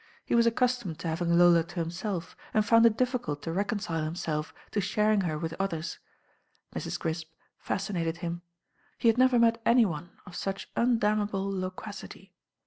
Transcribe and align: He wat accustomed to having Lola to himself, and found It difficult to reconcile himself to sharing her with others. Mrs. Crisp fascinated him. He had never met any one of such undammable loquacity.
He 0.25 0.33
wat 0.33 0.47
accustomed 0.47 0.97
to 1.01 1.07
having 1.09 1.37
Lola 1.37 1.63
to 1.63 1.75
himself, 1.79 2.35
and 2.55 2.65
found 2.65 2.87
It 2.87 2.97
difficult 2.97 3.43
to 3.43 3.51
reconcile 3.53 4.03
himself 4.03 4.51
to 4.71 4.81
sharing 4.81 5.21
her 5.21 5.37
with 5.37 5.53
others. 5.59 5.99
Mrs. 6.75 6.99
Crisp 6.99 7.27
fascinated 7.59 8.17
him. 8.17 8.41
He 8.97 9.09
had 9.09 9.19
never 9.19 9.37
met 9.37 9.61
any 9.63 9.85
one 9.85 10.09
of 10.25 10.35
such 10.35 10.71
undammable 10.75 11.47
loquacity. 11.47 12.33